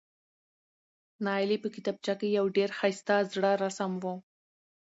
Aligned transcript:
نایلې 1.25 1.57
په 1.63 1.69
کتابچه 1.75 2.13
کې 2.19 2.27
یو 2.37 2.45
ډېر 2.57 2.69
ښایسته 2.77 3.15
زړه 3.31 3.51
رسم 3.63 3.91
و، 4.03 4.05